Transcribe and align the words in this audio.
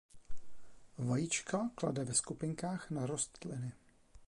Vajíčka 0.97 1.69
klade 1.75 2.03
ve 2.03 2.13
skupinkách 2.13 2.91
na 2.91 3.05
rostliny. 3.05 3.71